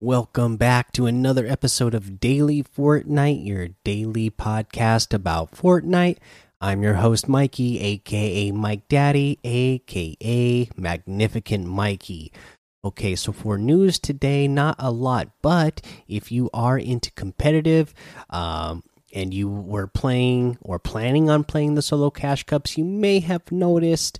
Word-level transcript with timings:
Welcome 0.00 0.56
back 0.56 0.92
to 0.92 1.06
another 1.06 1.46
episode 1.46 1.94
of 1.94 2.18
Daily 2.20 2.62
Fortnite, 2.62 3.46
your 3.46 3.68
daily 3.84 4.28
podcast 4.28 5.14
about 5.14 5.52
Fortnite. 5.52 6.18
I'm 6.60 6.82
your 6.82 6.94
host, 6.94 7.28
Mikey, 7.28 7.80
aka 7.80 8.50
Mike 8.50 8.88
Daddy, 8.88 9.38
aka 9.44 10.68
Magnificent 10.76 11.66
Mikey. 11.66 12.32
Okay, 12.84 13.14
so 13.14 13.32
for 13.32 13.56
news 13.56 13.98
today, 13.98 14.48
not 14.48 14.76
a 14.78 14.90
lot, 14.90 15.28
but 15.40 15.80
if 16.08 16.30
you 16.30 16.50
are 16.52 16.76
into 16.76 17.10
competitive, 17.12 17.94
um, 18.30 18.82
and 19.14 19.32
you 19.32 19.48
were 19.48 19.86
playing 19.86 20.58
or 20.60 20.78
planning 20.78 21.30
on 21.30 21.44
playing 21.44 21.76
the 21.76 21.82
solo 21.82 22.10
cash 22.10 22.42
cups, 22.42 22.76
you 22.76 22.84
may 22.84 23.20
have 23.20 23.50
noticed 23.52 24.18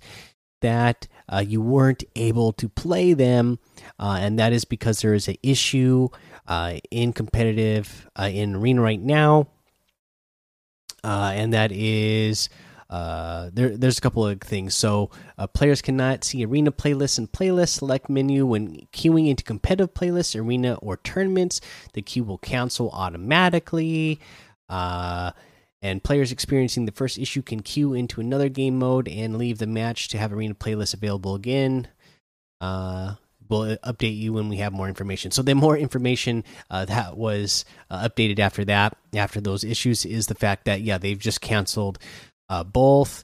that 0.61 1.07
uh, 1.31 1.43
you 1.45 1.61
weren't 1.61 2.03
able 2.15 2.53
to 2.53 2.69
play 2.69 3.13
them, 3.13 3.59
uh, 3.99 4.17
and 4.19 4.39
that 4.39 4.53
is 4.53 4.65
because 4.65 5.01
there 5.01 5.13
is 5.13 5.27
an 5.27 5.37
issue 5.41 6.09
uh, 6.47 6.77
in 6.91 7.13
competitive 7.13 8.07
uh, 8.19 8.29
in 8.31 8.55
arena 8.55 8.81
right 8.81 9.01
now, 9.01 9.47
uh, 11.03 11.31
and 11.33 11.53
that 11.53 11.71
is 11.71 12.49
uh, 12.89 13.49
there. 13.53 13.75
There's 13.75 13.97
a 13.97 14.01
couple 14.01 14.27
of 14.27 14.39
things. 14.41 14.75
So 14.75 15.09
players 15.53 15.81
cannot 15.81 16.23
see 16.23 16.45
arena 16.45 16.71
playlists 16.71 17.17
and 17.17 17.31
playlist 17.31 17.69
select 17.69 18.09
menu 18.09 18.45
when 18.45 18.87
queuing 18.93 19.27
into 19.27 19.43
competitive 19.43 19.93
playlists, 19.93 20.39
arena, 20.39 20.75
or 20.75 20.97
tournaments. 20.97 21.61
The 21.93 22.03
queue 22.03 22.23
will 22.23 22.37
cancel 22.37 22.91
automatically. 22.91 24.19
And 25.85 26.03
players 26.03 26.31
experiencing 26.31 26.87
the 26.87 26.91
first 26.91 27.19
issue 27.19 27.43
can 27.43 27.61
queue 27.61 27.93
into 27.93 28.19
another 28.19 28.49
game 28.49 28.79
mode 28.79 29.07
and 29.07 29.37
leave 29.37 29.59
the 29.59 29.67
match 29.67 30.07
to 30.07 30.17
have 30.17 30.33
arena 30.33 30.55
playlist 30.55 30.95
available 30.95 31.35
again. 31.35 31.87
Uh, 32.59 33.13
we'll 33.47 33.77
update 33.77 34.17
you 34.17 34.33
when 34.33 34.49
we 34.49 34.57
have 34.57 34.73
more 34.73 34.87
information. 34.87 35.29
So, 35.29 35.43
the 35.43 35.53
more 35.53 35.77
information 35.77 36.43
uh, 36.71 36.85
that 36.85 37.15
was 37.15 37.65
uh, 37.91 38.09
updated 38.09 38.39
after 38.39 38.65
that, 38.65 38.97
after 39.13 39.39
those 39.39 39.63
issues, 39.63 40.07
is 40.07 40.25
the 40.25 40.33
fact 40.33 40.65
that 40.65 40.81
yeah, 40.81 40.97
they've 40.97 41.19
just 41.19 41.39
canceled 41.39 41.99
uh, 42.49 42.63
both 42.63 43.23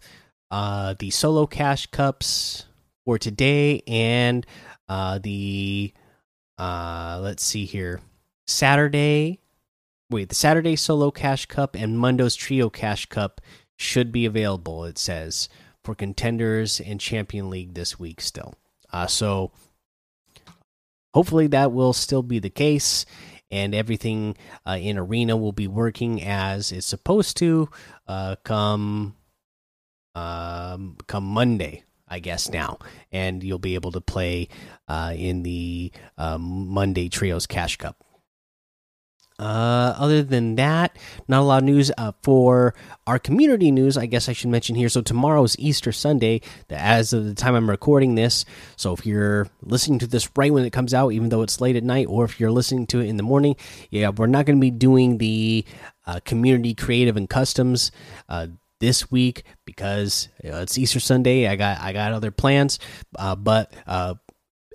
uh, 0.51 0.93
the 0.99 1.09
solo 1.09 1.47
cash 1.47 1.87
cups 1.87 2.65
for 3.05 3.17
today 3.17 3.81
and 3.87 4.45
uh, 4.87 5.17
the 5.17 5.93
uh, 6.59 7.19
let's 7.23 7.43
see 7.43 7.65
here 7.65 8.01
Saturday 8.45 9.40
wait, 10.11 10.29
the 10.29 10.35
Saturday 10.35 10.75
Solo 10.75 11.09
Cash 11.09 11.45
Cup 11.45 11.75
and 11.75 11.97
Mundo's 11.97 12.35
Trio 12.35 12.69
Cash 12.69 13.05
Cup 13.07 13.39
should 13.77 14.11
be 14.11 14.25
available. 14.25 14.83
It 14.83 14.97
says 14.97 15.47
for 15.83 15.95
contenders 15.95 16.79
and 16.79 16.99
Champion 16.99 17.49
League 17.49 17.73
this 17.73 17.97
week 17.97 18.21
still. 18.21 18.53
Uh, 18.91 19.07
so 19.07 19.51
hopefully 21.13 21.47
that 21.47 21.71
will 21.71 21.93
still 21.93 22.23
be 22.23 22.39
the 22.39 22.49
case, 22.49 23.05
and 23.49 23.73
everything 23.73 24.35
uh, 24.67 24.77
in 24.79 24.97
Arena 24.97 25.37
will 25.37 25.53
be 25.53 25.67
working 25.67 26.21
as 26.21 26.71
it's 26.71 26.85
supposed 26.85 27.37
to. 27.37 27.69
Uh, 28.07 28.35
come, 28.43 29.15
um, 30.13 30.97
come 31.07 31.23
Monday. 31.23 31.83
I 32.13 32.19
guess 32.19 32.49
now, 32.49 32.77
and 33.13 33.41
you'll 33.41 33.57
be 33.57 33.75
able 33.75 33.93
to 33.93 34.01
play 34.01 34.49
uh, 34.89 35.13
in 35.15 35.43
the 35.43 35.93
um, 36.17 36.67
Monday 36.67 37.07
Trios 37.07 37.47
Cash 37.47 37.77
Cup. 37.77 38.03
Uh, 39.41 39.95
other 39.97 40.21
than 40.21 40.53
that, 40.53 40.95
not 41.27 41.41
a 41.41 41.43
lot 41.43 41.57
of 41.57 41.63
news 41.63 41.91
uh, 41.97 42.11
for 42.21 42.75
our 43.07 43.17
community 43.17 43.71
news. 43.71 43.97
I 43.97 44.05
guess 44.05 44.29
I 44.29 44.33
should 44.33 44.51
mention 44.51 44.75
here. 44.75 44.87
So 44.87 45.01
tomorrow 45.01 45.43
is 45.43 45.57
Easter 45.57 45.91
Sunday, 45.91 46.41
as 46.69 47.11
of 47.11 47.25
the 47.25 47.33
time 47.33 47.55
I'm 47.55 47.67
recording 47.67 48.13
this. 48.13 48.45
So 48.75 48.93
if 48.93 49.03
you're 49.03 49.47
listening 49.63 49.97
to 49.99 50.07
this 50.07 50.29
right 50.35 50.53
when 50.53 50.63
it 50.63 50.69
comes 50.69 50.93
out, 50.93 51.13
even 51.13 51.29
though 51.29 51.41
it's 51.41 51.59
late 51.59 51.75
at 51.75 51.83
night, 51.83 52.05
or 52.07 52.23
if 52.23 52.39
you're 52.39 52.51
listening 52.51 52.85
to 52.87 52.99
it 52.99 53.07
in 53.07 53.17
the 53.17 53.23
morning, 53.23 53.55
yeah, 53.89 54.09
we're 54.09 54.27
not 54.27 54.45
going 54.45 54.57
to 54.57 54.61
be 54.61 54.69
doing 54.69 55.17
the 55.17 55.65
uh, 56.05 56.19
community 56.23 56.75
creative 56.75 57.17
and 57.17 57.27
customs 57.27 57.91
uh, 58.29 58.45
this 58.79 59.09
week 59.09 59.43
because 59.65 60.29
it's 60.37 60.77
Easter 60.77 60.99
Sunday. 60.99 61.47
I 61.47 61.55
got 61.55 61.79
I 61.79 61.93
got 61.93 62.13
other 62.13 62.29
plans, 62.29 62.77
uh, 63.17 63.35
but 63.35 63.73
uh, 63.87 64.15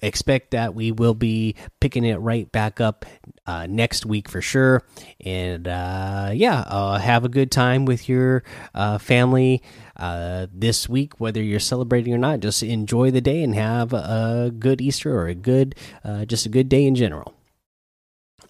expect 0.02 0.50
that 0.50 0.74
we 0.74 0.92
will 0.92 1.14
be 1.14 1.54
picking 1.80 2.04
it 2.04 2.16
right 2.16 2.50
back 2.52 2.80
up 2.80 3.04
uh, 3.46 3.66
next 3.68 4.04
week 4.04 4.28
for 4.28 4.40
sure. 4.40 4.82
And 5.24 5.66
uh, 5.66 6.30
yeah, 6.34 6.60
uh, 6.60 6.98
have 6.98 7.24
a 7.24 7.28
good 7.28 7.50
time 7.50 7.84
with 7.84 8.08
your 8.08 8.42
uh, 8.74 8.98
family 8.98 9.62
uh, 9.96 10.46
this 10.52 10.88
week, 10.88 11.18
whether 11.18 11.42
you're 11.42 11.60
celebrating 11.60 12.12
or 12.12 12.18
not. 12.18 12.40
Just 12.40 12.62
enjoy 12.62 13.10
the 13.10 13.20
day 13.20 13.42
and 13.42 13.54
have 13.54 13.92
a 13.92 14.52
good 14.58 14.80
Easter 14.80 15.16
or 15.16 15.28
a 15.28 15.34
good, 15.34 15.74
uh, 16.04 16.24
just 16.24 16.46
a 16.46 16.50
good 16.50 16.68
day 16.68 16.84
in 16.84 16.94
general. 16.94 17.34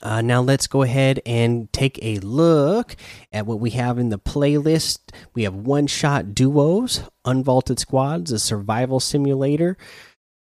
Uh, 0.03 0.21
now 0.21 0.43
let's 0.43 0.67
go 0.67 0.83
ahead 0.83 1.21
and 1.25 1.73
take 1.73 1.99
a 2.03 2.19
look 2.19 2.97
at 3.33 3.47
what 3.47 3.61
we 3.61 3.71
have 3.71 3.99
in 3.99 4.11
the 4.11 4.19
playlist. 4.19 4.99
We 5.35 5.45
have 5.45 5.55
one 5.55 5.87
shot 5.87 6.35
duos, 6.35 7.03
unvaulted 7.25 7.79
squads, 7.79 8.31
a 8.31 8.39
survival 8.39 9.01
simulator, 9.01 9.77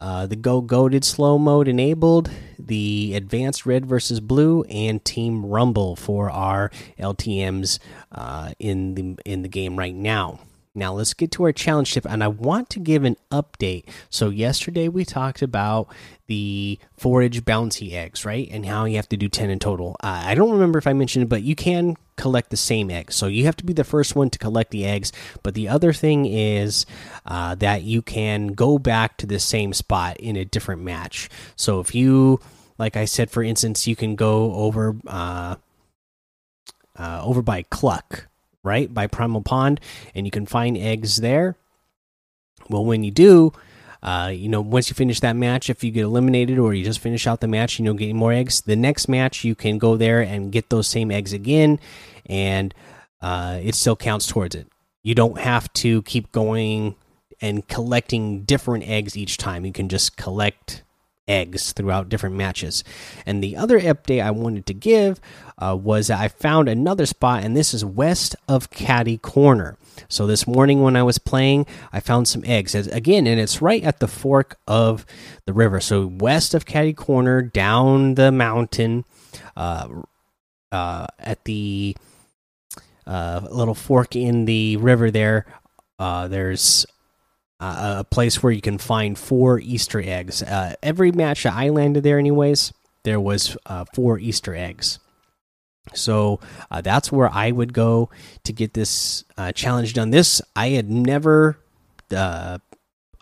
uh, 0.04 0.26
the 0.26 0.36
Go 0.36 0.60
Goaded 0.60 1.02
slow 1.02 1.38
mode 1.38 1.66
enabled, 1.66 2.30
the 2.58 3.14
advanced 3.14 3.64
red 3.64 3.86
versus 3.86 4.20
blue, 4.20 4.62
and 4.64 5.02
Team 5.02 5.46
Rumble 5.46 5.96
for 5.96 6.30
our 6.30 6.70
LTM's 6.98 7.80
uh, 8.12 8.52
in 8.58 8.96
the 8.96 9.16
in 9.24 9.40
the 9.40 9.48
game 9.48 9.78
right 9.78 9.94
now. 9.94 10.40
Now 10.74 10.92
let's 10.94 11.14
get 11.14 11.30
to 11.32 11.44
our 11.44 11.52
challenge 11.52 11.92
tip, 11.92 12.04
and 12.04 12.24
I 12.24 12.28
want 12.28 12.68
to 12.70 12.80
give 12.80 13.04
an 13.04 13.16
update. 13.30 13.84
So 14.10 14.28
yesterday 14.30 14.88
we 14.88 15.04
talked 15.04 15.40
about 15.40 15.88
the 16.26 16.80
forage 16.96 17.44
bounty 17.44 17.94
eggs, 17.94 18.24
right, 18.24 18.48
and 18.50 18.66
how 18.66 18.84
you 18.84 18.96
have 18.96 19.08
to 19.10 19.16
do 19.16 19.28
ten 19.28 19.50
in 19.50 19.60
total. 19.60 19.96
Uh, 20.02 20.22
I 20.26 20.34
don't 20.34 20.50
remember 20.50 20.78
if 20.78 20.88
I 20.88 20.92
mentioned 20.92 21.24
it, 21.24 21.28
but 21.28 21.42
you 21.44 21.54
can 21.54 21.96
collect 22.16 22.50
the 22.50 22.56
same 22.56 22.90
eggs. 22.90 23.14
So 23.14 23.28
you 23.28 23.44
have 23.44 23.56
to 23.56 23.64
be 23.64 23.72
the 23.72 23.84
first 23.84 24.16
one 24.16 24.30
to 24.30 24.38
collect 24.38 24.72
the 24.72 24.84
eggs. 24.84 25.12
But 25.44 25.54
the 25.54 25.68
other 25.68 25.92
thing 25.92 26.26
is 26.26 26.86
uh, 27.24 27.54
that 27.56 27.82
you 27.82 28.02
can 28.02 28.48
go 28.48 28.78
back 28.78 29.16
to 29.18 29.26
the 29.26 29.38
same 29.38 29.72
spot 29.72 30.16
in 30.18 30.36
a 30.36 30.44
different 30.44 30.82
match. 30.82 31.28
So 31.54 31.78
if 31.78 31.94
you, 31.94 32.40
like 32.78 32.96
I 32.96 33.04
said, 33.04 33.30
for 33.30 33.44
instance, 33.44 33.86
you 33.86 33.94
can 33.94 34.16
go 34.16 34.54
over. 34.54 34.96
Uh, 35.06 35.56
uh 36.96 37.20
over 37.24 37.42
by 37.42 37.62
Cluck, 37.62 38.28
right 38.64 38.92
by 38.92 39.06
Primal 39.06 39.42
Pond, 39.42 39.80
and 40.14 40.26
you 40.26 40.30
can 40.30 40.46
find 40.46 40.76
eggs 40.76 41.18
there. 41.18 41.56
Well, 42.68 42.84
when 42.84 43.04
you 43.04 43.10
do, 43.10 43.52
uh, 44.02 44.32
you 44.34 44.48
know, 44.48 44.60
once 44.60 44.90
you 44.90 44.94
finish 44.94 45.20
that 45.20 45.36
match, 45.36 45.70
if 45.70 45.84
you 45.84 45.90
get 45.90 46.04
eliminated 46.04 46.58
or 46.58 46.74
you 46.74 46.84
just 46.84 47.00
finish 47.00 47.26
out 47.26 47.40
the 47.40 47.48
match 47.48 47.78
and 47.78 47.86
you'll 47.86 47.94
get 47.94 48.14
more 48.14 48.32
eggs, 48.32 48.60
the 48.62 48.76
next 48.76 49.08
match 49.08 49.44
you 49.44 49.54
can 49.54 49.78
go 49.78 49.96
there 49.96 50.20
and 50.20 50.52
get 50.52 50.70
those 50.70 50.86
same 50.86 51.10
eggs 51.10 51.32
again, 51.32 51.80
and 52.26 52.74
uh, 53.20 53.60
it 53.62 53.74
still 53.74 53.96
counts 53.96 54.26
towards 54.26 54.54
it. 54.54 54.66
You 55.02 55.14
don't 55.14 55.38
have 55.38 55.72
to 55.74 56.02
keep 56.02 56.32
going 56.32 56.94
and 57.40 57.66
collecting 57.68 58.44
different 58.44 58.88
eggs 58.88 59.16
each 59.16 59.36
time. 59.36 59.66
You 59.66 59.72
can 59.72 59.88
just 59.88 60.16
collect 60.16 60.83
eggs 61.26 61.72
throughout 61.72 62.08
different 62.08 62.36
matches. 62.36 62.84
And 63.24 63.42
the 63.42 63.56
other 63.56 63.80
update 63.80 64.22
I 64.22 64.30
wanted 64.30 64.66
to 64.66 64.74
give 64.74 65.20
uh, 65.58 65.76
was 65.80 66.10
I 66.10 66.28
found 66.28 66.68
another 66.68 67.06
spot, 67.06 67.44
and 67.44 67.56
this 67.56 67.72
is 67.72 67.84
west 67.84 68.36
of 68.48 68.70
Catty 68.70 69.18
Corner. 69.18 69.76
So 70.08 70.26
this 70.26 70.46
morning 70.46 70.82
when 70.82 70.96
I 70.96 71.02
was 71.02 71.18
playing, 71.18 71.66
I 71.92 72.00
found 72.00 72.26
some 72.28 72.42
eggs. 72.44 72.74
Again, 72.74 73.26
and 73.26 73.40
it's 73.40 73.62
right 73.62 73.82
at 73.84 74.00
the 74.00 74.08
fork 74.08 74.58
of 74.66 75.06
the 75.46 75.52
river. 75.52 75.80
So 75.80 76.06
west 76.06 76.54
of 76.54 76.66
Catty 76.66 76.92
Corner, 76.92 77.42
down 77.42 78.14
the 78.14 78.32
mountain, 78.32 79.04
uh, 79.56 79.88
uh, 80.72 81.06
at 81.18 81.44
the 81.44 81.96
uh, 83.06 83.46
little 83.50 83.74
fork 83.74 84.16
in 84.16 84.44
the 84.46 84.76
river 84.78 85.10
there. 85.10 85.46
Uh, 85.98 86.26
there's 86.26 86.84
uh, 87.60 87.96
a 87.98 88.04
place 88.04 88.42
where 88.42 88.52
you 88.52 88.60
can 88.60 88.78
find 88.78 89.18
four 89.18 89.58
Easter 89.60 90.00
eggs. 90.00 90.42
Uh, 90.42 90.74
every 90.82 91.12
match 91.12 91.44
that 91.44 91.54
I 91.54 91.68
landed 91.68 92.02
there, 92.02 92.18
anyways, 92.18 92.72
there 93.04 93.20
was 93.20 93.56
uh, 93.66 93.84
four 93.94 94.18
Easter 94.18 94.54
eggs. 94.54 94.98
So 95.92 96.40
uh, 96.70 96.80
that's 96.80 97.12
where 97.12 97.28
I 97.30 97.50
would 97.50 97.72
go 97.72 98.10
to 98.44 98.52
get 98.52 98.74
this 98.74 99.24
uh, 99.36 99.52
challenge 99.52 99.92
done. 99.92 100.10
This 100.10 100.40
I 100.56 100.70
had 100.70 100.90
never, 100.90 101.58
uh, 102.10 102.58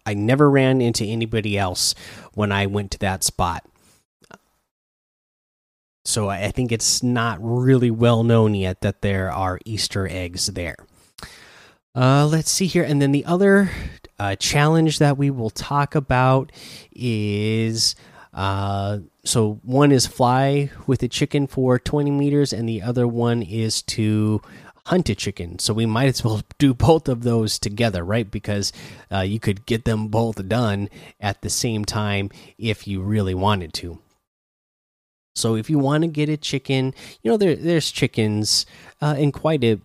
I 0.06 0.14
never 0.14 0.48
ran 0.48 0.80
into 0.80 1.04
anybody 1.04 1.58
else 1.58 1.94
when 2.34 2.52
I 2.52 2.66
went 2.66 2.92
to 2.92 2.98
that 3.00 3.24
spot. 3.24 3.66
So 6.04 6.28
I 6.28 6.50
think 6.50 6.72
it's 6.72 7.02
not 7.02 7.38
really 7.40 7.90
well 7.90 8.24
known 8.24 8.54
yet 8.54 8.80
that 8.80 9.02
there 9.02 9.30
are 9.30 9.60
Easter 9.64 10.08
eggs 10.08 10.46
there. 10.46 10.76
Uh, 11.94 12.26
let's 12.26 12.50
see 12.50 12.66
here, 12.66 12.82
and 12.82 13.00
then 13.02 13.12
the 13.12 13.24
other 13.24 13.70
uh, 14.22 14.36
challenge 14.36 15.00
that 15.00 15.18
we 15.18 15.30
will 15.30 15.50
talk 15.50 15.96
about 15.96 16.52
is 16.92 17.96
uh, 18.32 18.98
so 19.24 19.58
one 19.64 19.90
is 19.90 20.06
fly 20.06 20.70
with 20.86 21.02
a 21.02 21.08
chicken 21.08 21.48
for 21.48 21.76
20 21.76 22.12
meters, 22.12 22.52
and 22.52 22.68
the 22.68 22.82
other 22.82 23.08
one 23.08 23.42
is 23.42 23.82
to 23.82 24.40
hunt 24.86 25.08
a 25.08 25.16
chicken. 25.16 25.58
So 25.58 25.74
we 25.74 25.86
might 25.86 26.06
as 26.06 26.22
well 26.22 26.42
do 26.58 26.72
both 26.72 27.08
of 27.08 27.24
those 27.24 27.58
together, 27.58 28.04
right? 28.04 28.30
Because 28.30 28.72
uh, 29.10 29.22
you 29.22 29.40
could 29.40 29.66
get 29.66 29.86
them 29.86 30.06
both 30.06 30.46
done 30.46 30.88
at 31.18 31.42
the 31.42 31.50
same 31.50 31.84
time 31.84 32.30
if 32.58 32.86
you 32.86 33.02
really 33.02 33.34
wanted 33.34 33.72
to. 33.74 33.98
So 35.34 35.56
if 35.56 35.68
you 35.68 35.80
want 35.80 36.02
to 36.02 36.08
get 36.08 36.28
a 36.28 36.36
chicken, 36.36 36.94
you 37.22 37.30
know 37.32 37.36
there 37.36 37.56
there's 37.56 37.90
chickens 37.90 38.66
uh, 39.00 39.16
in 39.18 39.32
quite 39.32 39.64
a 39.64 39.80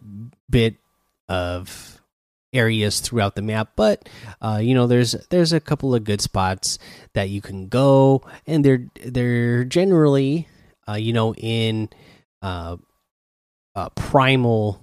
bit 0.47 0.75
of 1.27 1.96
areas 2.53 2.99
throughout 2.99 3.35
the 3.35 3.41
map, 3.41 3.71
but 3.75 4.07
uh, 4.41 4.59
you 4.61 4.73
know 4.73 4.87
there's 4.87 5.11
there's 5.29 5.53
a 5.53 5.59
couple 5.59 5.93
of 5.93 6.03
good 6.03 6.21
spots 6.21 6.79
that 7.13 7.29
you 7.29 7.41
can 7.41 7.67
go, 7.67 8.23
and 8.45 8.63
they're 8.63 8.85
they're 9.05 9.63
generally 9.63 10.47
uh, 10.87 10.93
you 10.93 11.13
know 11.13 11.33
in 11.35 11.89
uh, 12.41 12.77
uh, 13.75 13.89
primal 13.89 14.81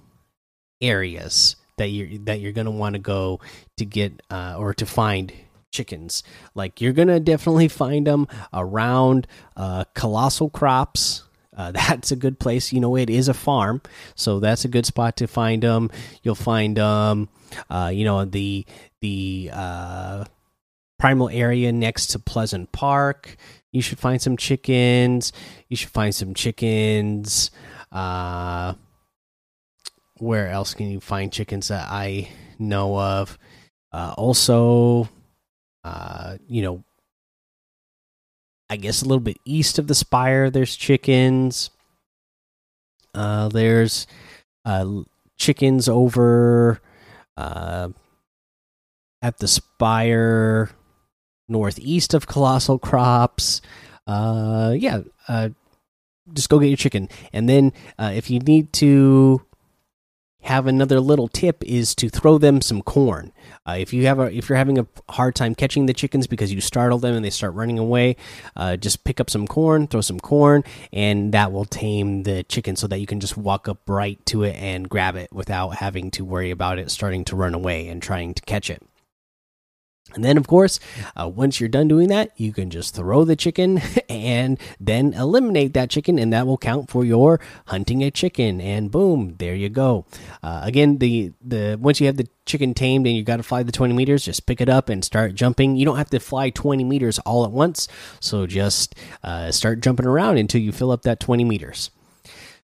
areas 0.81 1.55
that 1.77 1.89
you're 1.89 2.17
that 2.19 2.39
you're 2.39 2.51
gonna 2.51 2.71
want 2.71 2.93
to 2.93 2.99
go 2.99 3.39
to 3.77 3.85
get 3.85 4.21
uh, 4.29 4.55
or 4.57 4.73
to 4.73 4.85
find 4.85 5.33
chickens. 5.71 6.23
Like 6.55 6.79
you're 6.81 6.93
gonna 6.93 7.19
definitely 7.19 7.67
find 7.67 8.07
them 8.07 8.27
around 8.53 9.27
uh, 9.55 9.85
colossal 9.93 10.49
crops. 10.49 11.23
Uh, 11.55 11.71
that's 11.71 12.11
a 12.11 12.15
good 12.15 12.39
place. 12.39 12.73
You 12.73 12.79
know, 12.79 12.95
it 12.95 13.09
is 13.09 13.27
a 13.27 13.33
farm, 13.33 13.81
so 14.15 14.39
that's 14.39 14.65
a 14.65 14.69
good 14.69 14.85
spot 14.85 15.17
to 15.17 15.27
find 15.27 15.63
them. 15.63 15.89
You'll 16.23 16.35
find 16.35 16.77
um, 16.79 17.29
uh, 17.69 17.91
you 17.93 18.05
know, 18.05 18.25
the 18.25 18.65
the 19.01 19.49
uh, 19.53 20.25
primal 20.99 21.29
area 21.29 21.71
next 21.71 22.07
to 22.07 22.19
Pleasant 22.19 22.71
Park. 22.71 23.37
You 23.71 23.81
should 23.81 23.99
find 23.99 24.21
some 24.21 24.37
chickens. 24.37 25.33
You 25.69 25.75
should 25.75 25.89
find 25.89 26.13
some 26.13 26.33
chickens. 26.33 27.51
Uh, 27.91 28.73
where 30.17 30.47
else 30.49 30.73
can 30.73 30.89
you 30.89 30.99
find 30.99 31.31
chickens 31.31 31.67
that 31.67 31.87
I 31.89 32.29
know 32.57 32.97
of? 32.97 33.37
Uh, 33.91 34.13
also, 34.17 35.09
uh, 35.83 36.37
you 36.47 36.61
know, 36.61 36.83
I 38.69 38.77
guess 38.77 39.01
a 39.01 39.05
little 39.05 39.19
bit 39.19 39.37
east 39.45 39.77
of 39.77 39.87
the 39.87 39.95
spire, 39.95 40.49
there's 40.49 40.75
chickens. 40.75 41.69
Uh, 43.13 43.47
there's 43.49 44.07
uh, 44.65 45.03
chickens 45.37 45.87
over 45.87 46.81
uh, 47.37 47.89
at 49.21 49.37
the 49.37 49.47
spire 49.47 50.71
northeast 51.47 52.13
of 52.13 52.27
Colossal 52.27 52.79
Crops. 52.79 53.61
Uh, 54.07 54.75
yeah, 54.77 55.01
uh, 55.27 55.49
just 56.33 56.49
go 56.49 56.59
get 56.59 56.67
your 56.67 56.77
chicken, 56.77 57.07
and 57.33 57.47
then 57.47 57.71
uh, 57.99 58.11
if 58.13 58.29
you 58.29 58.39
need 58.39 58.73
to 58.73 59.41
have 60.45 60.67
another 60.67 60.99
little 60.99 61.27
tip 61.27 61.63
is 61.63 61.95
to 61.95 62.07
throw 62.07 62.37
them 62.37 62.61
some 62.61 62.81
corn. 62.83 63.33
Uh, 63.67 63.77
if 63.79 63.91
you 63.93 64.05
have 64.05 64.19
a 64.19 64.31
if 64.35 64.47
you're 64.47 64.57
having 64.57 64.77
a 64.77 64.85
hard 65.09 65.33
time 65.35 65.55
catching 65.55 65.87
the 65.87 65.93
chickens 65.93 66.27
because 66.27 66.53
you 66.53 66.61
startle 66.61 66.99
them 66.99 67.15
and 67.15 67.25
they 67.25 67.31
start 67.31 67.53
running 67.55 67.79
away, 67.79 68.15
uh, 68.55 68.77
just 68.77 69.03
pick 69.03 69.19
up 69.19 69.29
some 69.29 69.47
corn, 69.47 69.87
throw 69.87 70.01
some 70.01 70.19
corn, 70.19 70.63
and 70.93 71.33
that 71.33 71.51
will 71.51 71.65
tame 71.65 72.23
the 72.23 72.43
chicken 72.43 72.75
so 72.75 72.85
that 72.87 72.99
you 72.99 73.07
can 73.07 73.19
just 73.19 73.35
walk 73.35 73.67
up 73.67 73.79
right 73.89 74.23
to 74.27 74.43
it 74.43 74.55
and 74.55 74.87
grab 74.87 75.15
it 75.15 75.33
without 75.33 75.69
having 75.77 76.11
to 76.11 76.23
worry 76.23 76.51
about 76.51 76.77
it 76.77 76.91
starting 76.91 77.25
to 77.25 77.35
run 77.35 77.55
away 77.55 77.87
and 77.87 78.01
trying 78.01 78.33
to 78.33 78.41
catch 78.43 78.69
it. 78.69 78.83
And 80.13 80.23
then, 80.23 80.37
of 80.37 80.47
course, 80.47 80.79
uh, 81.15 81.27
once 81.27 81.59
you're 81.59 81.67
done 81.67 81.87
doing 81.87 82.09
that, 82.09 82.31
you 82.37 82.53
can 82.53 82.69
just 82.69 82.95
throw 82.95 83.25
the 83.25 83.35
chicken 83.35 83.81
and 84.09 84.59
then 84.79 85.13
eliminate 85.13 85.73
that 85.73 85.89
chicken, 85.89 86.19
and 86.19 86.31
that 86.31 86.45
will 86.45 86.59
count 86.59 86.91
for 86.91 87.03
your 87.03 87.39
hunting 87.67 88.03
a 88.03 88.11
chicken. 88.11 88.61
And 88.61 88.91
boom, 88.91 89.35
there 89.39 89.55
you 89.55 89.67
go. 89.67 90.05
Uh, 90.43 90.61
again, 90.63 90.99
the 90.99 91.33
the 91.41 91.77
once 91.81 91.99
you 91.99 92.05
have 92.05 92.17
the 92.17 92.29
chicken 92.45 92.75
tamed 92.75 93.07
and 93.07 93.17
you 93.17 93.23
got 93.23 93.37
to 93.37 93.43
fly 93.43 93.63
the 93.63 93.71
20 93.71 93.93
meters, 93.95 94.23
just 94.23 94.45
pick 94.45 94.61
it 94.61 94.69
up 94.69 94.89
and 94.89 95.03
start 95.03 95.33
jumping. 95.33 95.75
You 95.75 95.85
don't 95.85 95.97
have 95.97 96.11
to 96.11 96.19
fly 96.19 96.51
20 96.51 96.83
meters 96.83 97.17
all 97.19 97.43
at 97.43 97.51
once, 97.51 97.87
so 98.19 98.45
just 98.45 98.93
uh, 99.23 99.51
start 99.51 99.81
jumping 99.81 100.05
around 100.05 100.37
until 100.37 100.61
you 100.61 100.71
fill 100.71 100.91
up 100.91 101.01
that 101.01 101.19
20 101.19 101.43
meters. 101.43 101.89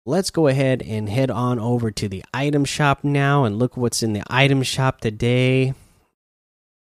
Let's 0.05 0.31
go 0.31 0.47
ahead 0.47 0.81
and 0.81 1.07
head 1.07 1.31
on 1.31 1.59
over 1.59 1.91
to 1.91 2.09
the 2.09 2.25
item 2.33 2.65
shop 2.65 3.03
now 3.03 3.45
and 3.45 3.57
look 3.57 3.77
what's 3.77 4.03
in 4.03 4.13
the 4.13 4.23
item 4.27 4.63
shop 4.63 4.99
today. 4.99 5.73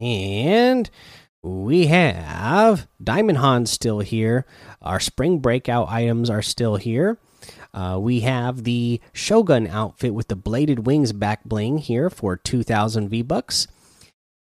And 0.04 0.90
we 1.42 1.86
have 1.86 2.86
Diamond 3.02 3.38
Hanz 3.38 3.70
still 3.70 4.00
here. 4.00 4.44
Our 4.82 5.00
spring 5.00 5.38
breakout 5.38 5.88
items 5.88 6.28
are 6.28 6.42
still 6.42 6.76
here. 6.76 7.16
Uh, 7.72 7.98
we 7.98 8.20
have 8.20 8.64
the 8.64 9.00
Shogun 9.14 9.66
outfit 9.66 10.12
with 10.12 10.28
the 10.28 10.36
bladed 10.36 10.86
wings 10.86 11.14
back 11.14 11.44
bling 11.44 11.78
here 11.78 12.10
for 12.10 12.36
2,000 12.36 13.08
V 13.08 13.22
bucks. 13.22 13.66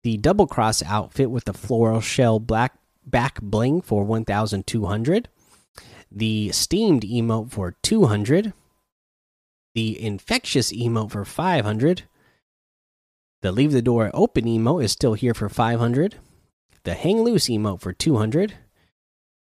The 0.03 0.17
double 0.17 0.49
cross 0.49 0.83
outfit 0.83 1.31
with 1.31 1.45
the 1.45 1.53
floral 1.53 2.01
shell 2.01 2.41
black 2.41 2.77
back 3.07 3.41
bling 3.41 3.83
for 3.83 4.03
1,200. 4.03 5.29
The 6.11 6.51
steamed 6.51 7.03
emote 7.03 7.53
for 7.53 7.77
200. 7.83 8.53
The 9.77 10.05
infectious 10.05 10.73
emote 10.73 11.13
for 11.13 11.25
500. 11.25 12.03
The 13.43 13.53
leave 13.53 13.73
the 13.73 13.83
door 13.83 14.11
open 14.15 14.45
emote 14.45 14.85
is 14.85 14.93
still 14.93 15.15
here 15.15 15.35
for 15.35 15.49
500. 15.49 16.17
The 16.85 16.95
hang 16.95 17.23
loose 17.23 17.47
emote 17.47 17.81
for 17.81 17.93
200. 17.93 18.55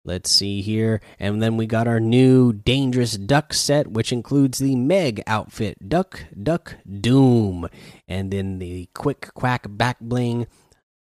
Let's 0.05 0.31
see 0.31 0.63
here. 0.63 1.01
And 1.19 1.43
then 1.43 1.57
we 1.57 1.67
got 1.67 1.87
our 1.87 2.01
new 2.01 2.53
Dangerous 2.53 3.17
Duck 3.17 3.53
set, 3.53 3.89
which 3.89 4.13
includes 4.13 4.59
the 4.59 4.77
Meg 4.77 5.23
outfit 5.27 5.89
Duck, 5.89 6.25
Duck, 6.41 6.77
Doom. 7.01 7.69
And 8.09 8.31
then 8.31 8.59
the 8.61 8.89
Quick 8.95 9.29
Quack 9.35 9.67
back 9.69 9.99
bling, 10.01 10.47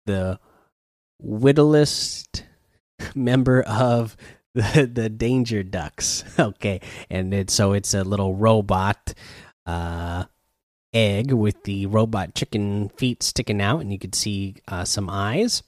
the 0.05 0.39
whittlest 1.21 2.45
member 3.15 3.61
of 3.61 4.17
the, 4.55 4.89
the 4.91 5.09
Danger 5.09 5.63
Ducks. 5.63 6.23
Okay. 6.39 6.79
And 7.09 7.33
it, 7.33 7.49
so 7.49 7.73
it's 7.73 7.93
a 7.93 8.03
little 8.03 8.33
robot. 8.33 9.13
Uh, 9.65 10.08
egg 10.93 11.31
with 11.31 11.63
the 11.63 11.85
robot 11.85 12.35
chicken 12.35 12.89
feet 12.89 13.23
sticking 13.23 13.61
out, 13.61 13.81
and 13.81 13.91
you 13.91 13.99
could 13.99 14.15
see 14.15 14.55
uh, 14.67 14.85
some 14.85 15.09
eyes. 15.09 15.63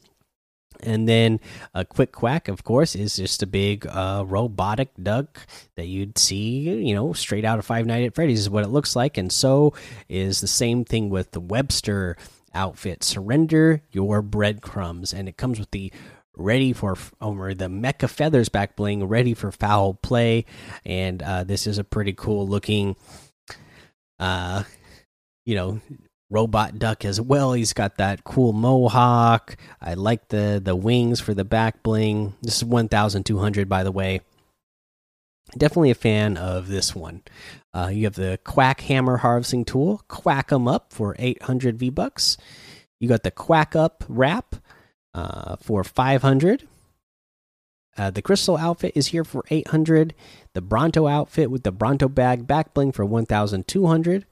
And 0.84 1.08
then 1.08 1.40
a 1.76 1.86
quick 1.86 2.12
quack, 2.12 2.48
of 2.48 2.64
course, 2.64 2.96
is 2.96 3.16
just 3.16 3.44
a 3.44 3.48
big 3.48 3.86
uh, 3.86 4.24
robotic 4.26 4.90
duck 5.02 5.46
that 5.76 5.88
you'd 5.88 6.18
see, 6.18 6.62
you 6.62 6.96
know, 6.96 7.14
straight 7.14 7.46
out 7.46 7.60
of 7.60 7.66
Five 7.66 7.86
Nights 7.86 8.08
at 8.08 8.16
Freddy's 8.16 8.40
is 8.40 8.50
what 8.50 8.64
it 8.64 8.70
looks 8.70 8.96
like. 8.96 9.18
And 9.18 9.32
so 9.32 9.74
is 10.10 10.42
the 10.42 10.48
same 10.48 10.84
thing 10.84 11.10
with 11.10 11.32
the 11.32 11.40
Webster 11.40 12.18
outfit. 12.54 13.04
Surrender 13.04 13.84
your 13.92 14.22
breadcrumbs, 14.22 15.14
and 15.14 15.30
it 15.30 15.38
comes 15.38 15.60
with 15.60 15.72
the 15.72 15.92
ready 16.36 16.74
for 16.74 16.98
or 17.20 17.54
the 17.54 17.68
mecha 17.68 18.10
feathers 18.10 18.50
back 18.50 18.76
bling, 18.76 19.04
ready 19.04 19.34
for 19.34 19.52
foul 19.52 19.94
play. 19.94 20.46
And 20.84 21.22
uh, 21.22 21.44
this 21.44 21.68
is 21.68 21.78
a 21.78 21.84
pretty 21.84 22.14
cool 22.14 22.48
looking 22.48 22.96
uh 24.20 24.64
you 25.46 25.56
know 25.56 25.82
robot 26.30 26.80
duck 26.80 27.04
as 27.04 27.20
well. 27.20 27.54
He's 27.54 27.74
got 27.74 27.98
that 27.98 28.24
cool 28.24 28.54
mohawk. 28.54 29.58
I 29.82 29.94
like 29.96 30.30
the 30.30 30.62
the 30.64 30.76
wings 30.76 31.20
for 31.20 31.34
the 31.34 31.46
back 31.46 31.84
bling. 31.84 32.36
This 32.42 32.58
is 32.58 32.66
1200 32.66 33.68
by 33.70 33.84
the 33.84 33.92
way. 33.92 34.22
Definitely 35.58 35.92
a 35.92 35.96
fan 35.96 36.38
of 36.38 36.70
this 36.70 36.96
one. 36.96 37.24
Uh, 37.74 37.90
you 37.92 38.06
have 38.06 38.16
the 38.16 38.40
quack 38.46 38.82
hammer 38.82 39.18
harvesting 39.18 39.66
tool. 39.66 40.02
Quack 40.08 40.50
them 40.50 40.68
up 40.68 40.94
for 40.94 41.16
800 41.20 41.78
v 41.78 41.90
bucks 41.90 42.38
you 43.02 43.10
got 43.10 43.24
the 43.24 43.32
quack 43.32 43.76
up 43.76 44.06
wrap 44.08 44.56
uh, 45.14 45.58
for 45.58 45.84
500 45.84 46.68
uh, 47.98 48.10
the 48.10 48.22
crystal 48.22 48.56
outfit 48.56 48.94
is 48.96 49.08
here 49.08 49.26
for 49.26 49.44
800 49.50 50.14
the 50.54 50.62
bronto 50.62 51.08
outfit 51.08 51.52
with 51.52 51.64
the 51.64 51.72
bronto 51.74 52.08
bag 52.08 52.48
back 52.48 52.74
bling 52.74 52.94
for 52.94 53.04
1200 53.04 54.26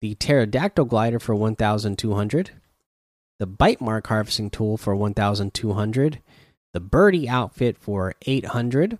the 0.00 0.14
pterodactyl 0.14 0.84
glider 0.84 1.18
for 1.18 1.34
1200 1.34 2.50
the 3.38 3.46
bite 3.46 3.80
mark 3.80 4.06
harvesting 4.06 4.50
tool 4.50 4.76
for 4.76 4.94
1200 4.94 6.20
the 6.72 6.80
birdie 6.80 7.28
outfit 7.28 7.78
for 7.78 8.14
800 8.26 8.98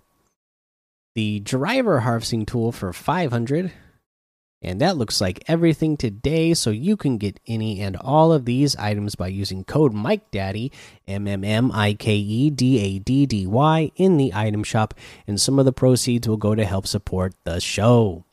the 1.15 1.39
driver 1.39 2.01
harvesting 2.01 2.45
tool 2.45 2.71
for 2.71 2.93
500 2.93 3.71
and 4.61 4.81
that 4.81 4.97
looks 4.97 5.21
like 5.21 5.43
everything 5.47 5.95
today 5.95 6.53
so 6.53 6.69
you 6.69 6.97
can 6.97 7.17
get 7.17 7.39
any 7.47 7.79
and 7.81 7.95
all 7.95 8.33
of 8.33 8.45
these 8.45 8.75
items 8.75 9.15
by 9.15 9.27
using 9.27 9.63
code 9.63 9.93
mike 9.93 10.29
daddy 10.31 10.71
m 11.07 11.27
m 11.27 11.43
m 11.43 11.71
i 11.71 11.93
k 11.93 12.15
e 12.15 12.49
d 12.49 12.79
a 12.79 12.99
d 12.99 13.25
d 13.25 13.47
y 13.47 13.91
in 13.95 14.17
the 14.17 14.33
item 14.33 14.63
shop 14.63 14.93
and 15.27 15.39
some 15.39 15.59
of 15.59 15.65
the 15.65 15.73
proceeds 15.73 16.27
will 16.27 16.37
go 16.37 16.55
to 16.55 16.65
help 16.65 16.85
support 16.85 17.33
the 17.45 17.59
show 17.59 18.25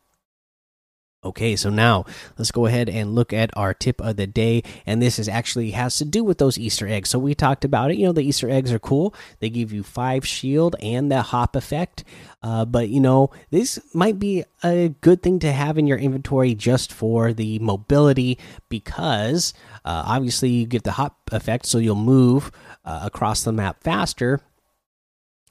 Okay, 1.27 1.57
so 1.57 1.71
now 1.71 2.05
let's 2.39 2.53
go 2.53 2.67
ahead 2.67 2.89
and 2.89 3.17
look 3.17 3.33
at 3.33 3.51
our 3.57 3.75
tip 3.75 4.01
of 4.01 4.15
the 4.15 4.29
day, 4.29 4.63
and 4.87 5.03
this 5.03 5.19
is 5.19 5.29
actually 5.29 5.73
has 5.73 5.99
to 5.99 6.05
do 6.05 6.23
with 6.23 6.39
those 6.39 6.57
Easter 6.57 6.87
eggs. 6.87 7.11
So 7.11 7.19
we 7.19 7.35
talked 7.35 7.65
about 7.65 7.91
it. 7.91 7.97
You 7.97 8.07
know, 8.07 8.13
the 8.13 8.23
Easter 8.23 8.49
eggs 8.49 8.73
are 8.73 8.79
cool. 8.79 9.13
They 9.41 9.51
give 9.51 9.73
you 9.73 9.83
five 9.83 10.25
shield 10.25 10.77
and 10.81 11.11
the 11.11 11.23
hop 11.23 11.57
effect. 11.57 12.05
Uh, 12.45 12.65
but 12.65 12.91
you 12.91 13.01
know, 13.01 13.31
this 13.51 13.81
might 13.93 14.21
be 14.21 14.45
a 14.63 14.95
good 15.01 15.21
thing 15.21 15.41
to 15.41 15.51
have 15.51 15.79
in 15.79 15.89
your 15.89 15.99
inventory 15.99 16.55
just 16.55 16.93
for 16.93 17.33
the 17.33 17.59
mobility, 17.59 18.39
because 18.69 19.53
uh, 19.85 20.05
obviously 20.07 20.51
you 20.51 20.65
get 20.65 20.85
the 20.85 20.93
hop 20.93 21.19
effect, 21.33 21.67
so 21.67 21.79
you'll 21.79 21.97
move 21.97 22.53
uh, 22.85 23.01
across 23.03 23.43
the 23.43 23.53
map 23.53 23.83
faster. 23.83 24.41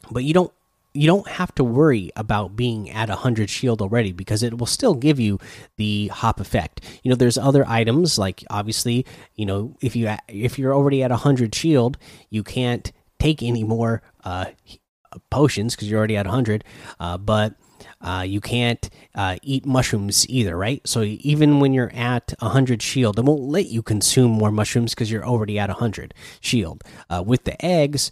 But 0.10 0.24
you 0.24 0.34
don't 0.34 0.54
you 0.96 1.08
don't 1.08 1.28
have 1.28 1.54
to 1.56 1.64
worry 1.64 2.12
about 2.16 2.56
being 2.56 2.90
at 2.90 3.10
100 3.10 3.50
shield 3.50 3.82
already 3.82 4.12
because 4.12 4.42
it 4.44 4.58
will 4.58 4.66
still 4.66 4.94
give 4.94 5.20
you 5.20 5.40
the 5.78 6.08
hop 6.08 6.40
effect. 6.40 6.82
You 7.04 7.10
know, 7.10 7.16
there's 7.16 7.38
other 7.38 7.68
items 7.68 8.18
like 8.18 8.44
obviously, 8.50 9.06
you 9.36 9.46
know, 9.46 9.76
if 9.82 9.96
you 9.96 10.16
if 10.28 10.58
you're 10.58 10.74
already 10.74 11.04
at 11.04 11.12
100 11.12 11.54
shield, 11.54 11.98
you 12.30 12.44
can't 12.44 12.92
take 13.20 13.44
any 13.44 13.64
more 13.64 14.02
uh, 14.24 14.46
potions 15.30 15.76
because 15.76 15.90
you're 15.90 16.00
already 16.00 16.18
at 16.18 16.26
100. 16.26 16.64
Uh, 17.00 17.18
but 17.18 17.56
uh, 18.02 18.24
you 18.26 18.42
can't 18.42 18.90
uh, 19.16 19.38
eat 19.42 19.66
mushrooms 19.66 20.28
either, 20.30 20.58
right? 20.58 20.82
So 20.86 21.02
even 21.04 21.60
when 21.60 21.74
you're 21.74 21.92
at 21.94 22.34
100 22.40 22.82
shield, 22.82 23.18
it 23.20 23.26
won't 23.26 23.42
let 23.42 23.68
you 23.68 23.82
consume 23.82 24.32
more 24.32 24.52
mushrooms 24.52 24.94
because 24.94 25.12
you're 25.12 25.26
already 25.26 25.58
at 25.60 25.70
100 25.70 26.14
shield. 26.40 26.84
Uh, 27.10 27.24
with 27.26 27.44
the 27.44 27.64
eggs, 27.66 28.12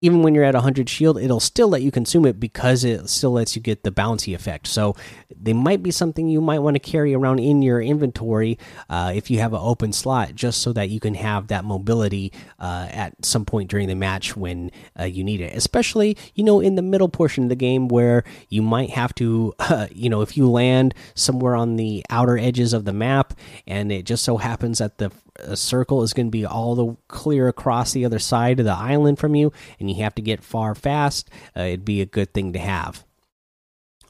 even 0.00 0.22
when 0.22 0.34
you're 0.34 0.44
at 0.44 0.54
100 0.54 0.88
shield, 0.88 1.18
it'll 1.18 1.40
still 1.40 1.68
let 1.68 1.82
you 1.82 1.90
consume 1.90 2.24
it 2.24 2.38
because 2.38 2.84
it 2.84 3.08
still 3.08 3.32
lets 3.32 3.56
you 3.56 3.62
get 3.62 3.82
the 3.82 3.90
bouncy 3.90 4.34
effect. 4.34 4.68
So 4.68 4.94
they 5.34 5.52
might 5.52 5.82
be 5.82 5.90
something 5.90 6.28
you 6.28 6.40
might 6.40 6.60
want 6.60 6.76
to 6.76 6.80
carry 6.80 7.14
around 7.14 7.40
in 7.40 7.62
your 7.62 7.80
inventory 7.80 8.58
uh, 8.88 9.12
if 9.14 9.30
you 9.30 9.40
have 9.40 9.52
an 9.52 9.60
open 9.60 9.92
slot, 9.92 10.34
just 10.34 10.62
so 10.62 10.72
that 10.72 10.88
you 10.88 11.00
can 11.00 11.14
have 11.14 11.48
that 11.48 11.64
mobility 11.64 12.32
uh, 12.60 12.88
at 12.90 13.24
some 13.24 13.44
point 13.44 13.70
during 13.70 13.88
the 13.88 13.94
match 13.96 14.36
when 14.36 14.70
uh, 14.98 15.04
you 15.04 15.24
need 15.24 15.40
it. 15.40 15.56
Especially, 15.56 16.16
you 16.34 16.44
know, 16.44 16.60
in 16.60 16.76
the 16.76 16.82
middle 16.82 17.08
portion 17.08 17.44
of 17.44 17.48
the 17.48 17.56
game 17.56 17.88
where 17.88 18.22
you 18.48 18.62
might 18.62 18.90
have 18.90 19.14
to, 19.16 19.52
you 19.90 20.08
know, 20.08 20.20
if 20.20 20.36
you 20.36 20.48
land 20.48 20.94
somewhere 21.14 21.56
on 21.56 21.76
the 21.76 22.04
outer 22.08 22.38
edges 22.38 22.72
of 22.72 22.84
the 22.84 22.92
map 22.92 23.34
and 23.66 23.90
it 23.90 24.04
just 24.04 24.24
so 24.24 24.36
happens 24.36 24.78
that 24.78 24.98
the 24.98 25.10
a 25.38 25.56
circle 25.56 26.02
is 26.02 26.12
going 26.12 26.26
to 26.26 26.30
be 26.30 26.44
all 26.44 26.74
the 26.74 26.96
clear 27.08 27.48
across 27.48 27.92
the 27.92 28.04
other 28.04 28.18
side 28.18 28.60
of 28.60 28.66
the 28.66 28.72
island 28.72 29.18
from 29.18 29.34
you, 29.34 29.52
and 29.78 29.90
you 29.90 30.02
have 30.02 30.14
to 30.16 30.22
get 30.22 30.44
far 30.44 30.74
fast, 30.74 31.30
uh, 31.56 31.62
it'd 31.62 31.84
be 31.84 32.00
a 32.00 32.06
good 32.06 32.32
thing 32.32 32.52
to 32.52 32.58
have. 32.58 33.04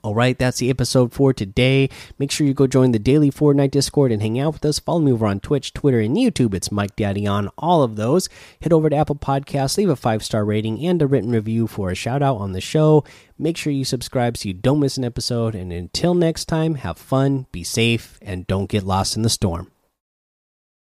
All 0.04 0.14
right, 0.14 0.38
that's 0.38 0.58
the 0.58 0.70
episode 0.70 1.12
for 1.12 1.32
today. 1.32 1.90
Make 2.18 2.30
sure 2.30 2.47
you 2.47 2.54
go 2.54 2.68
join 2.68 2.92
the 2.92 3.00
daily 3.00 3.32
Fortnite 3.32 3.73
Discord 3.73 4.12
and 4.12 4.23
hang 4.23 4.38
out 4.38 4.54
with 4.54 4.64
us. 4.64 4.78
Follow 4.78 5.00
me 5.00 5.12
over 5.12 5.26
on 5.26 5.40
Twitch, 5.40 5.75
Twitter, 5.75 5.99
and 5.99 6.16
YouTube. 6.16 6.54
It's 6.54 6.70
Mike 6.70 6.94
Daddy 6.94 7.26
on 7.26 7.50
all 7.58 7.82
of 7.82 7.97
those. 7.97 8.28
Head 8.62 8.73
over 8.73 8.88
to 8.88 8.97
Apple 8.97 9.16
Podcasts, 9.16 9.76
leave 9.76 9.88
a 9.88 9.97
five 9.97 10.23
star 10.23 10.44
rating 10.44 10.85
and 10.87 11.02
a 11.02 11.06
written 11.06 11.32
review 11.32 11.66
for 11.66 11.90
a 11.90 11.97
shout 11.97 12.23
out 12.23 12.37
on 12.37 12.52
the 12.52 12.61
show. 12.61 13.04
Make 13.38 13.56
sure 13.56 13.73
you 13.73 13.85
subscribe 13.85 14.37
so 14.37 14.49
you 14.49 14.54
don't 14.54 14.80
miss 14.80 14.99
an 14.99 15.04
episode. 15.04 15.56
And 15.56 15.73
until 15.73 16.14
next 16.14 16.44
time, 16.44 16.76
have 16.76 16.97
fun, 16.97 17.47
be 17.50 17.64
safe, 17.64 18.18
and 18.23 18.47
don't 18.47 18.70
get 18.70 18.85
lost 18.85 19.16
in 19.16 19.23
the 19.23 19.28
storm. 19.28 19.70